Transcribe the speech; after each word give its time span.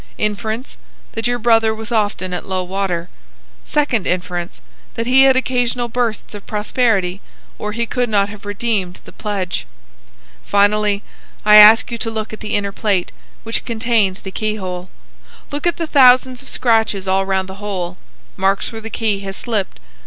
Inference,—that 0.17 1.27
your 1.27 1.37
brother 1.37 1.75
was 1.75 1.91
often 1.91 2.33
at 2.33 2.47
low 2.47 2.63
water. 2.63 3.07
Secondary 3.65 4.11
inference,—that 4.15 5.05
he 5.05 5.25
had 5.25 5.35
occasional 5.35 5.89
bursts 5.89 6.33
of 6.33 6.47
prosperity, 6.47 7.21
or 7.59 7.71
he 7.71 7.85
could 7.85 8.09
not 8.09 8.27
have 8.27 8.43
redeemed 8.43 8.99
the 9.05 9.11
pledge. 9.11 9.67
Finally, 10.43 11.03
I 11.45 11.57
ask 11.57 11.91
you 11.91 11.99
to 11.99 12.09
look 12.09 12.33
at 12.33 12.39
the 12.39 12.55
inner 12.55 12.71
plate, 12.71 13.11
which 13.43 13.63
contains 13.63 14.21
the 14.21 14.31
key 14.31 14.55
hole. 14.55 14.89
Look 15.51 15.67
at 15.67 15.77
the 15.77 15.85
thousands 15.85 16.41
of 16.41 16.49
scratches 16.49 17.07
all 17.07 17.23
round 17.27 17.47
the 17.47 17.61
hole,—marks 17.61 18.71
where 18.71 18.81
the 18.81 18.89
key 18.89 19.19
has 19.19 19.37
slipped. 19.37 19.79